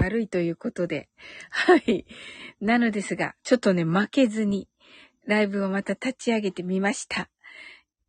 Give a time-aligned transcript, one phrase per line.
[0.00, 1.08] 悪いということで。
[1.50, 2.06] はい。
[2.60, 4.68] なのですが、ちょっとね、負けずに、
[5.26, 7.28] ライブをまた立ち上げてみました。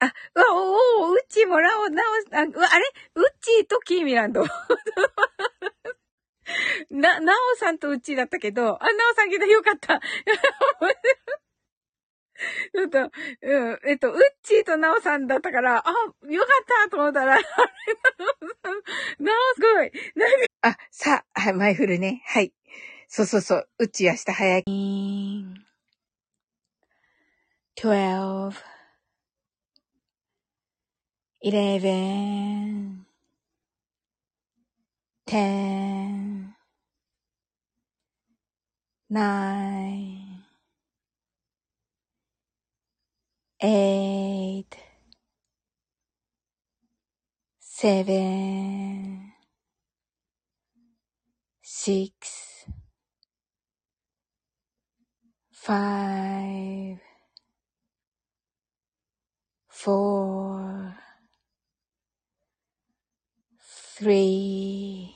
[0.00, 2.50] あ、うわ、おお、うっちーもらおう、なお、あ、あれ？
[3.14, 4.44] うっちーとキーミランド。
[6.90, 10.00] な、なおさんとうっちーだったけど、あ、なおさんけどよかった。
[12.74, 13.10] ちょっと、うん、
[13.86, 15.90] えっと、うっちーとなおさんだったから、あ、
[16.28, 17.42] よかったと思ったら、あれ、
[19.18, 19.92] なおすごい。
[20.16, 20.36] なんか、
[21.44, 22.22] はい、前振ね。
[22.24, 22.54] はい。
[23.06, 23.68] そうそうそう。
[23.78, 24.64] うち明日早い。
[27.76, 28.54] 12
[31.42, 33.04] 11
[35.26, 36.54] 10 9
[44.06, 44.66] 8
[47.70, 48.83] 7
[51.83, 52.65] six,
[55.51, 56.99] five,
[59.67, 60.97] four,
[63.97, 65.15] three,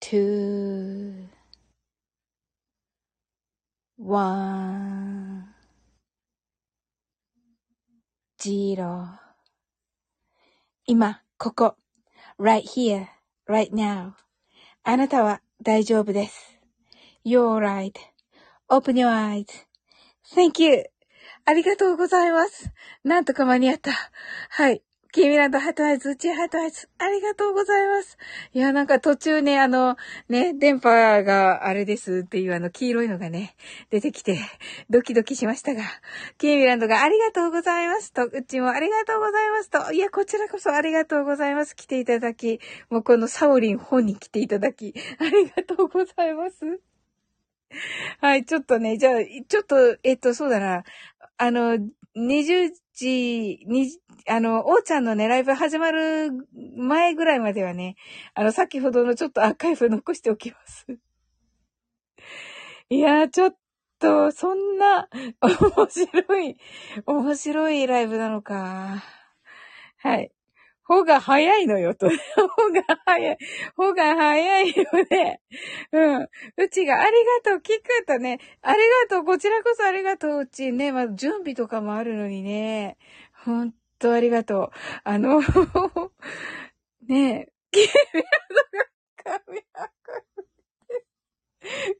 [0.00, 1.28] two,
[3.96, 5.54] one,
[8.42, 9.20] zero
[10.86, 11.76] 今、ここ、
[12.38, 13.08] right here,
[13.47, 14.13] Right now
[14.83, 16.59] あなたは大丈夫です。
[17.25, 17.57] You're
[18.69, 20.85] right.Open your eyes.Thank you.
[21.45, 22.71] ありがとうございます。
[23.03, 23.91] なんとか間に合った。
[24.49, 24.83] はい。
[25.15, 28.17] キミランドハートアイズ、うちハートアイズ、ありがとうございます。
[28.51, 29.95] いや、なんか途中ね、あの、
[30.27, 33.55] ね、電波があれですっていうあの黄色いのがね、
[33.91, 34.37] 出てきて、
[34.89, 35.83] ドキドキしましたが、
[36.37, 41.77] キミランドがありがとうございますと、うちもありがとうございますと、いや、こちらこそありがとうございます。
[41.77, 46.81] 来ていただき、もうこのサオリン本に来ていただき、ありがとうございます。
[48.19, 49.13] はい、ちょっとね、じゃあ、
[49.47, 50.83] ちょっと、えっと、そうだな。
[51.37, 51.77] あの、
[52.15, 53.89] 20時、に、
[54.27, 56.31] あの、おーちゃんのね、ライブ始まる
[56.77, 57.95] 前ぐらいまではね、
[58.33, 60.87] あの、先ほどのちょっとアーカイブ残しておきます。
[62.89, 63.57] いやー、ちょっ
[63.99, 65.09] と、そんな、
[65.41, 66.57] 面白い、
[67.05, 69.03] 面白いライブなのか。
[69.97, 70.34] はい。
[70.87, 72.07] ほが早いのよと。
[72.07, 72.13] ほ
[72.71, 73.37] が早い。
[73.75, 75.41] ほが早いよね。
[75.91, 76.29] うん。
[76.57, 77.11] うちがあり
[77.43, 78.39] がとう、聞くとね。
[78.61, 78.79] あり
[79.09, 80.91] がとう、こちらこそありがとう、うちね。
[80.91, 82.97] まあ、準備とかもあるのにね。
[83.43, 84.69] ほんとありがとう。
[85.03, 85.41] あの
[87.07, 87.81] ねえ。
[89.23, 90.45] 神アカイブ。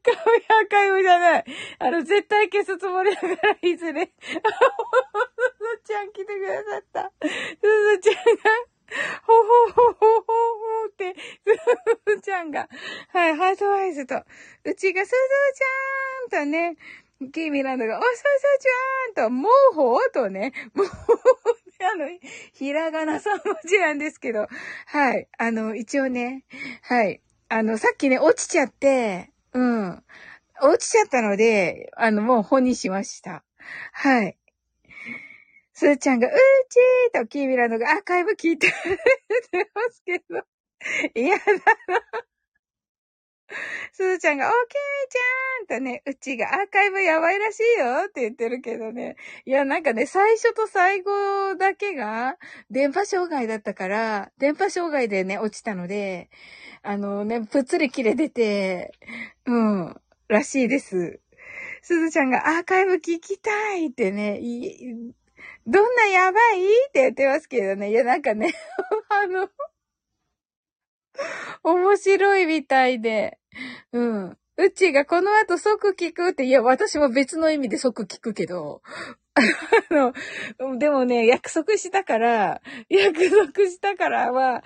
[0.04, 1.46] 神アカイじゃない。
[1.80, 4.14] あの、絶対消すつもりだから、いずれ。
[4.22, 4.40] すず
[5.86, 7.12] ちゃん来てくださった。
[7.20, 8.75] すずちゃんが、
[9.26, 10.34] ほほほほほほ
[10.90, 12.70] って、すずちゃんが、
[13.10, 14.16] はい、ハートアイズと、
[14.64, 15.16] うちがすず
[16.32, 16.78] ちゃんとね、
[17.32, 18.24] キーミランドが、お、すず
[19.14, 22.08] ちゃんと、もうほうとね、もう、あの、
[22.54, 24.48] ひらがな3文字なんですけど、
[24.88, 26.44] はい、あの、一応ね、
[26.82, 30.04] はい、あの、さっきね、落ちちゃって、うん、
[30.62, 33.44] 落ちちゃったので、あの、もう本にしました。
[33.92, 34.38] はい。
[35.76, 38.74] すーちゃんが、うーちーとキーミランドがアーカイブ聞いてて
[39.76, 40.42] ますけど、
[41.14, 41.52] 嫌だな。
[43.92, 49.18] すずちゃんが、オーケーちゃんとね、うちがアーカイブやばいらしいよって言ってるけどね。
[49.46, 51.12] いや、なんかね、最初と最後
[51.58, 52.38] だけが
[52.72, 56.30] 電波障害だったから、電波障害でね、落ちたので、
[56.84, 58.94] あのね、ぷっつり切れてて、
[59.46, 61.20] うん、らしいです。
[61.82, 64.40] すずちゃんがアーカイブ聞きたいってね、
[65.68, 66.62] どんなやばい？
[66.88, 67.92] って言ってますけどね。
[67.92, 68.54] いや、なんかね
[69.10, 69.50] あの
[71.64, 73.40] 面白いみたいで。
[73.92, 74.38] うん。
[74.58, 78.82] うちがこの後即聞くって、いや、私も別の意味で即聞くけど、
[79.92, 80.14] あ
[80.64, 84.64] の、でもね、約束したから、約束したからは、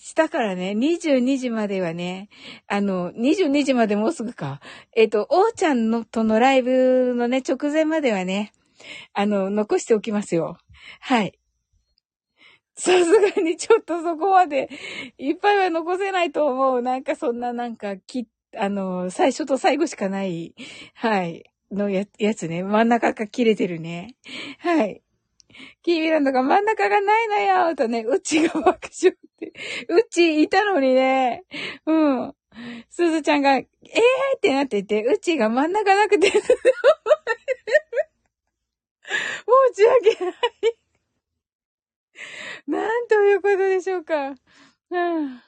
[0.00, 2.30] したからね、22時まではね、
[2.66, 4.60] あの、22時までもうすぐか。
[4.94, 8.52] えっ、ー、と、おーちゃんのとのライブのね、直前まではね、
[9.12, 10.58] あの、残しておきますよ。
[11.00, 11.38] はい。
[12.74, 14.68] さすがにちょっとそこまで
[15.16, 16.82] いっぱいは残せないと思う。
[16.82, 20.54] なんかそんななんかき、あの、最初と最後しかない、
[20.94, 22.62] はい、のややつね。
[22.62, 24.14] 真ん中が切れてるね。
[24.58, 25.02] はい。
[25.82, 29.52] キーミランドが真ん中がないのよとね、うちが爆笑って。
[29.88, 31.44] うちいたのにね。
[31.86, 32.34] うん。
[32.88, 33.64] すずちゃんが、えー
[34.36, 36.30] ってなってて、うちが真ん中なくて、
[39.74, 40.34] 申し訳ない。
[42.66, 44.34] なんということでしょうか。
[44.90, 45.42] うん。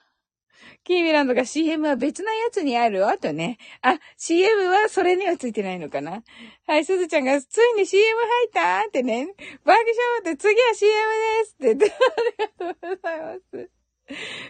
[0.84, 3.58] キーミランドが CM は別なやつにあるあとね。
[3.82, 6.22] あ、CM はそれにはついてないのかな
[6.66, 9.28] はい、すずちゃんが、ついに CM 入ったってね。
[9.64, 10.94] バーキショーって次は CM
[11.40, 11.98] ですって、あ
[12.38, 13.70] りがとうございます。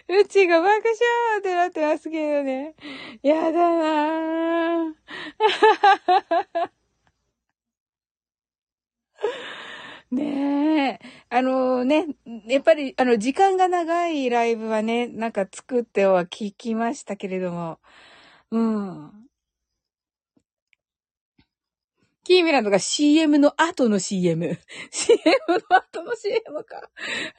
[0.07, 2.75] うちが爆笑ってなってますけどね。
[3.21, 6.78] やだなぁ。
[10.11, 11.07] ねえ。
[11.29, 12.07] あのね、
[12.47, 17.79] やっぱり、あの、時間が長いライブはね、なんか作っては聞きましたけれども、
[18.51, 19.28] うん。
[22.29, 24.59] キーミランドが CM の後の CM。
[24.91, 26.87] CM の後の CM か。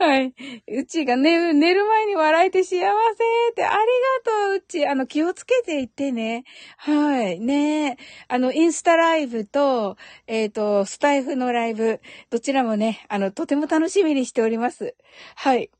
[0.00, 0.34] はい。
[0.66, 4.88] うちが寝る、寝る前に笑えて幸せって、ありがとう、うち。
[4.88, 6.42] あの、気をつけていってね。
[6.76, 7.38] はい。
[7.38, 9.96] ねあの、インスタライブと、
[10.26, 12.00] えっ、ー、と、スタイフのライブ、
[12.31, 14.96] どちらもね、あの、とても楽しみにしております。
[15.37, 15.70] はい。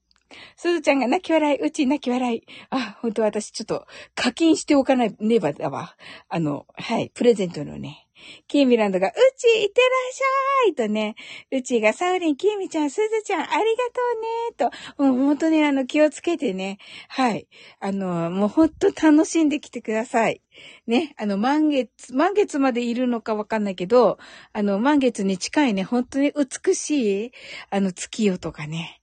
[0.57, 2.43] すずちゃんが泣き笑い、うち泣き笑い。
[2.71, 5.97] あ、本当私ちょっと課金しておかないねばだわ。
[6.29, 8.07] あの、はい、プレゼントのね。
[8.49, 11.15] キーミランドが、うち、いってらっしゃいとね、
[11.51, 13.59] うちが、サウリン、キーミちゃん、スズちゃん、ありが
[14.59, 16.79] とうねと、もう本当にあの、気をつけてね、
[17.09, 17.49] はい。
[17.81, 20.43] あの、もう本当楽しんできてください。
[20.87, 24.19] ね、あの、満月、満月までいるのかわかんないけど、
[24.53, 27.33] あの、満月に近いね、本当に美しい、
[27.71, 29.01] あの、月夜とかね、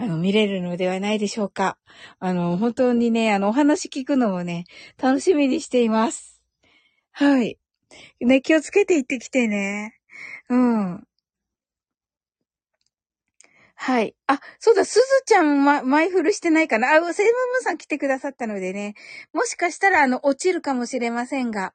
[0.00, 1.76] あの、見れるのではないでしょうか。
[2.20, 4.64] あの、本当にね、あの、お話聞くのもね、
[4.96, 6.40] 楽しみにしています。
[7.12, 7.58] はい。
[8.20, 9.94] ね、気をつけて行ってきてね。
[10.48, 11.06] うん。
[13.74, 14.14] はい。
[14.26, 16.88] あ、そうだ、すずちゃん、ま、マイフルしてないかな。
[16.88, 18.94] あ、セイムムーンさん来てくださったのでね。
[19.34, 21.74] もしかしたら、あの、落ちるかもしれませんが。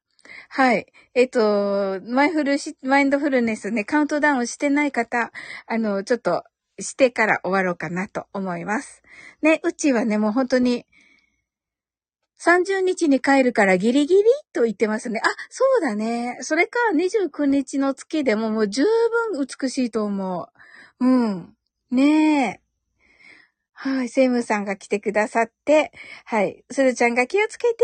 [0.50, 0.88] はい。
[1.14, 5.32] えっと、マイフルし、マインドフルネスね、カウントダウンしてない方、
[5.68, 6.44] あの、ちょっと、
[6.80, 9.04] してから終わろうかなと思います。
[9.42, 10.86] ね、うちはね、もう本当に、
[12.40, 14.24] 30日に帰るからギリギリ
[14.54, 15.22] と言ってますね。
[15.24, 16.38] あ、そうだね。
[16.42, 20.50] それか29日の月でももう十分美しいと思
[21.00, 21.06] う。
[21.06, 21.56] うん。
[21.92, 22.65] ねえ。
[23.78, 25.92] はい、セムさんが来てくださって、
[26.24, 27.84] はい、すずちゃんが気をつけて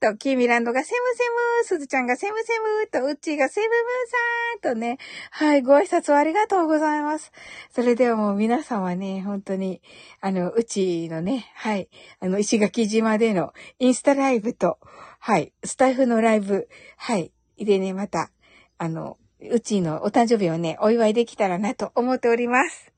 [0.00, 1.24] ねと、キーミランドがセムセ
[1.62, 4.98] ム、すずちゃんがセムセムと、うっちーがセムムーさんとね、
[5.30, 7.30] はい、ご挨拶をありがとうございます。
[7.70, 9.80] それではもう皆様ね、本当に、
[10.20, 11.88] あの、うちのね、はい、
[12.18, 14.78] あの、石垣島でのインスタライブと、
[15.20, 18.32] はい、スタイフのライブ、はい、でね、また、
[18.76, 22.92] あの、うちのお誕生日をね、お祝いできたらなと思っております。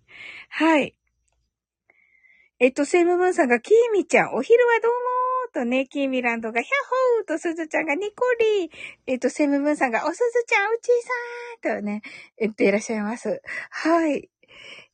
[0.48, 0.94] はい。
[2.62, 6.73] えっと、セイムムーンさんが、キーミちゃん、お昼はどうもーとね、キーミランドが、ヒャッ
[7.19, 8.17] ホーと、すずちゃんがニコ
[8.61, 8.71] リー。
[9.07, 12.03] えっと、セイムムーンさんが、おすずちゃん、うちさーとね、
[12.39, 13.41] 言っていらっしゃいます。
[13.71, 14.29] はい。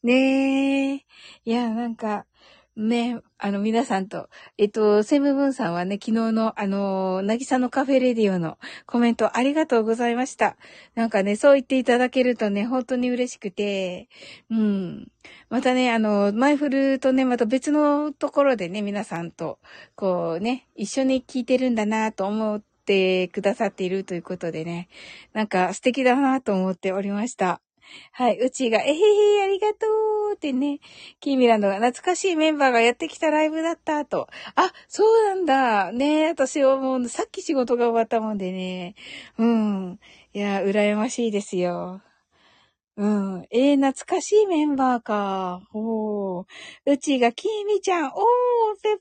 [0.05, 1.07] ねえ。
[1.45, 2.27] いや、なんか、
[2.76, 4.28] ね、あの、皆さんと、
[4.58, 10.58] えっと、セムブンさんはね、昨日の、あの、なぎさのカフェレディオのコメントありがとうございました。
[10.94, 14.11] なんかね、そう言っていただけるとね、本当に嬉しくて、
[14.50, 15.08] うん。
[15.49, 19.58] またね、あの、マイフルとね、また別のところでね、皆さんと、
[19.94, 24.88] こうね、一緒に聞いてるんだなと思ってくださっているということでね、
[25.32, 27.62] なんか素敵だなと思っておりました。
[28.12, 28.38] はい。
[28.38, 29.87] うちが、えへへ、ありがと
[30.33, 30.81] うってね、
[31.21, 34.29] キーミランドが懐かしいメンバーがやってきたライブだったと。
[34.55, 35.93] あ、そうなんだ。
[35.93, 38.94] ね私はもうさっき仕事が終わったもんでね。
[39.39, 39.99] うん。
[40.34, 42.03] いや、羨ましいですよ。
[42.96, 43.46] うん。
[43.51, 45.60] えー、懐かしいメンバーか。
[45.75, 46.46] おー。
[46.87, 48.13] うちが、きみちゃん、おー、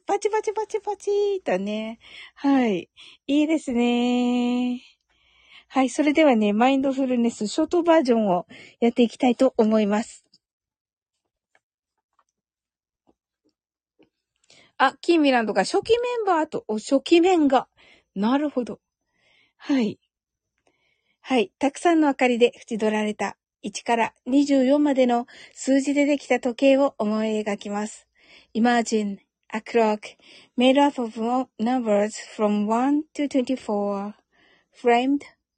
[0.06, 2.00] パチパチパチパチとね。
[2.36, 2.90] はい。
[3.28, 4.95] いいですね。
[5.68, 5.90] はい。
[5.90, 8.46] それではね、マインドフルネスショートバージョンを
[8.80, 10.26] やっていきたいと思います。
[14.78, 17.68] あ、キーミランドが初期メンバーと、お、初期面が。
[18.14, 18.80] なるほど。
[19.58, 20.00] はい。
[21.22, 21.52] はい。
[21.60, 28.08] たくさんの明かりで縁取られた1から24までの数字でできた時計を思い描きます。
[28.54, 29.18] Imagine
[29.50, 30.18] a clock
[30.58, 31.20] made up of
[31.60, 34.14] numbers from 1 to 24,
[34.72, 35.22] framed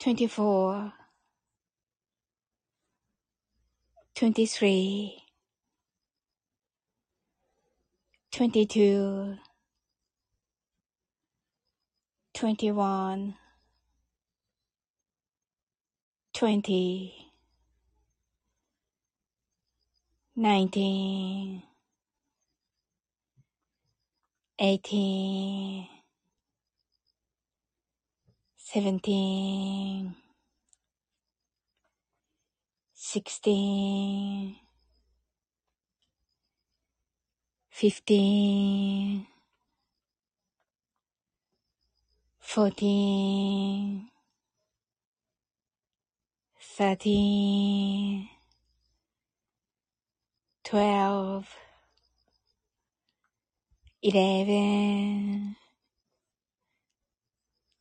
[0.00, 0.92] twenty-four,
[4.16, 5.22] twenty-three,
[8.32, 9.36] twenty-two,
[12.34, 13.36] twenty-one,
[16.34, 17.32] twenty,
[20.36, 21.62] nineteen,
[24.60, 25.88] eighteen
[28.70, 30.14] seventeen,
[32.92, 34.56] sixteen,
[37.70, 39.26] fifteen,
[42.38, 44.10] fourteen,
[46.60, 48.28] thirteen,
[50.62, 51.48] twelve,
[54.02, 55.56] eleven,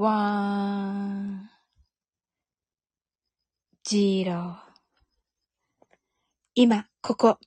[0.00, 1.50] one,
[3.86, 4.54] zero
[6.54, 7.38] 今、ここ。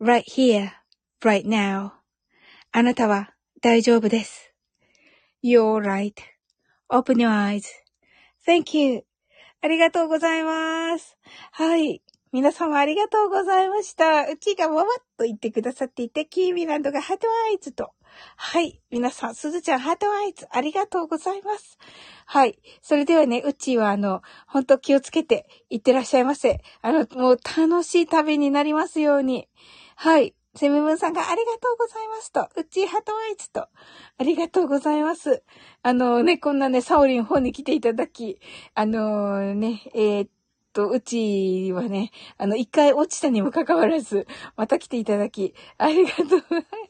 [0.00, 0.70] right here,
[1.22, 1.90] right now.
[2.72, 4.54] あなたは大丈夫です。
[5.44, 9.04] You're right.Open your eyes.Thank you.
[9.60, 11.18] ありがとうございます。
[11.52, 12.02] はい。
[12.32, 14.22] 皆様ありがとうございました。
[14.22, 14.86] うちがわわっ
[15.18, 17.92] と言ってくださっていて、キーミランドがハートアイズと。
[18.36, 18.80] はい。
[18.90, 21.78] 皆さん、すずちゃんハートアイズありがとうございます。
[22.26, 22.58] はい。
[22.82, 26.60] それではね、うちはあの、本当気をつけていってらっしゃいませ。
[26.82, 29.48] あの、もう楽しい旅になりますように。
[29.96, 30.34] はい。
[30.56, 33.70] セムブンさんがありがとうございますと、うちハートアイズと、あ
[34.20, 35.42] りがとうございます。
[35.82, 38.38] あのね、こんなね、サオリン本に来ていただき、
[38.74, 40.30] あのね、えーっ
[40.72, 46.83] と、うちはね、あの、一回落ちたにもかかわらず、また来ていただき、ありがとうございます。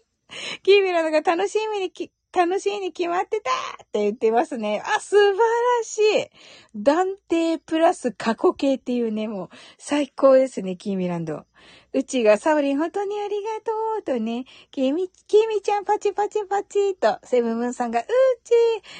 [0.62, 3.50] キーミラのが楽しみにき、楽しいに決まってた
[3.84, 4.82] って言ってますね。
[4.84, 5.38] あ、素晴ら
[5.84, 6.30] しい
[6.74, 9.48] 断定プラス過去形っていうね、もう
[9.78, 11.44] 最高ですね、キーミランド。
[11.92, 18.04] うちがサオリン本当にありがとうとね、キミ、キミちゃんパチパチパチと、セブンブンさんが、う
[18.42, 18.52] ち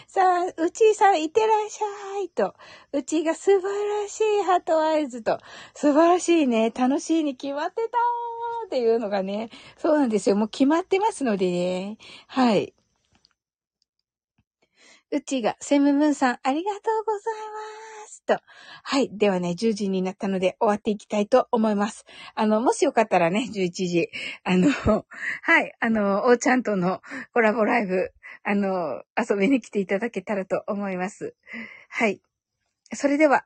[0.06, 2.54] さん、うちさんいってらっしゃいと、
[2.92, 5.40] うちが素晴らしいハートアイズと、
[5.74, 8.33] 素晴らしいね、楽しいに決まってたー
[8.74, 10.34] っていうのがね、そうなんですよ。
[10.34, 11.96] もう決まってますのでね。
[12.26, 12.74] はい。
[15.12, 17.34] うちが、セムムーンさん、ありがとうござい
[18.02, 18.24] ます。
[18.26, 18.40] と。
[18.82, 19.10] はい。
[19.12, 22.04] ではね、10時になったので終わっていきたいと思います。
[22.34, 24.08] あの、もしよかったらね、11時、
[24.42, 24.68] あの、
[25.42, 25.72] はい。
[25.78, 27.00] あの、おーちゃんとの
[27.32, 28.12] コラボライブ、
[28.42, 31.36] あの、遊びに来ていただけたらと思います。
[31.90, 32.20] はい。
[32.92, 33.44] それでは、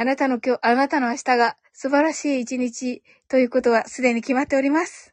[0.00, 5.12] あなたの今日、あなたの明日が素晴らしい一日ということはすでに決まっております。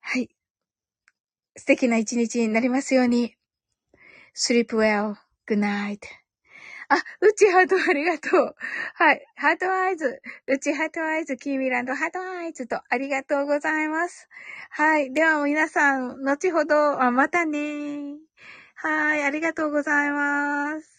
[0.00, 0.30] はい。
[1.54, 3.34] 素敵な一日になりますように。
[4.34, 5.16] sleep well.
[5.46, 5.98] good night.
[6.88, 8.54] あ、うちハートありがとう。
[8.94, 9.26] はい。
[9.36, 10.22] ハートアイズ。
[10.46, 14.30] うちハートアイズ、キーミランドハートアイズとありがとうございます。
[14.70, 15.12] はい。
[15.12, 18.14] では皆さん、後ほど、あまたね。
[18.76, 19.24] はい。
[19.24, 20.97] ありがとうございます。